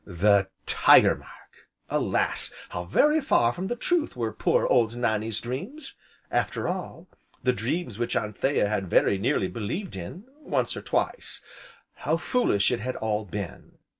'"The 0.03 0.47
"Tiger 0.65 1.13
Mark!" 1.13 1.69
Alas! 1.87 2.51
how 2.69 2.85
very 2.85 3.21
far 3.21 3.53
from 3.53 3.67
the 3.67 3.75
truth 3.75 4.15
were 4.17 4.33
poor, 4.33 4.65
old 4.65 4.95
Nannie's 4.95 5.39
dreams, 5.39 5.93
after 6.31 6.67
all, 6.67 7.07
the 7.43 7.53
dreams 7.53 7.99
which 7.99 8.15
Anthea 8.15 8.67
had 8.67 8.89
very 8.89 9.19
nearly 9.19 9.47
believed 9.47 9.95
in 9.95 10.23
once 10.39 10.75
or 10.75 10.81
twice. 10.81 11.43
How 11.97 12.17
foolish 12.17 12.71
it 12.71 12.79
had 12.79 12.95
all 12.95 13.25
been! 13.25 13.73